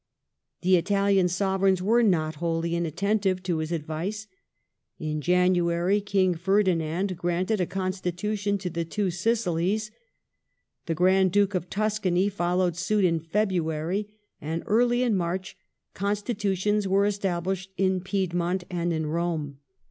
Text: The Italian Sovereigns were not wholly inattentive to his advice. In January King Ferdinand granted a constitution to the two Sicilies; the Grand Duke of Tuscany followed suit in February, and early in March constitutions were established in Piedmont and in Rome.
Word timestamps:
The 0.61 0.77
Italian 0.77 1.27
Sovereigns 1.27 1.79
were 1.79 2.01
not 2.01 2.37
wholly 2.41 2.75
inattentive 2.75 3.43
to 3.43 3.57
his 3.59 3.71
advice. 3.71 4.25
In 4.97 5.21
January 5.21 6.01
King 6.01 6.33
Ferdinand 6.33 7.15
granted 7.15 7.61
a 7.61 7.67
constitution 7.67 8.57
to 8.57 8.71
the 8.71 8.83
two 8.83 9.11
Sicilies; 9.11 9.91
the 10.87 10.95
Grand 10.95 11.31
Duke 11.31 11.53
of 11.53 11.69
Tuscany 11.69 12.29
followed 12.29 12.75
suit 12.75 13.05
in 13.05 13.19
February, 13.19 14.09
and 14.41 14.63
early 14.65 15.03
in 15.03 15.13
March 15.15 15.55
constitutions 15.93 16.87
were 16.87 17.05
established 17.05 17.69
in 17.77 18.01
Piedmont 18.01 18.63
and 18.71 18.91
in 18.91 19.05
Rome. 19.05 19.59